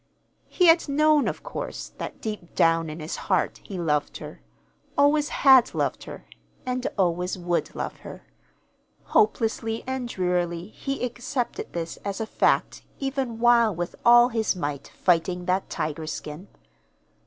He 0.47 0.65
had 0.65 0.89
known, 0.89 1.27
of 1.27 1.43
course, 1.43 1.89
that 1.99 2.21
deep 2.21 2.55
down 2.55 2.89
in 2.89 2.99
his 2.99 3.15
heart 3.29 3.59
he 3.63 3.77
loved 3.77 4.17
her, 4.17 4.41
always 4.97 5.29
had 5.29 5.75
loved 5.75 6.05
her, 6.05 6.25
and 6.65 6.87
always 6.97 7.37
would 7.37 7.75
love 7.75 7.97
her. 7.97 8.25
Hopelessly 9.03 9.83
and 9.85 10.07
drearily 10.09 10.69
he 10.69 11.05
accepted 11.05 11.73
this 11.73 11.97
as 11.97 12.19
a 12.19 12.25
fact 12.25 12.83
even 12.97 13.37
while 13.37 13.75
with 13.75 13.95
all 14.03 14.29
his 14.29 14.55
might 14.55 14.87
fighting 14.87 15.45
that 15.45 15.69
tiger 15.69 16.07
skin. 16.07 16.47